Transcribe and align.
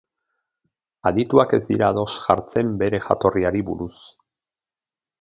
Adituak 1.09 1.53
ez 1.59 1.61
dira 1.69 1.91
ados 1.95 2.07
jartzen 2.23 2.75
bere 2.83 3.03
jatorriari 3.11 3.65
buruz. 3.73 3.95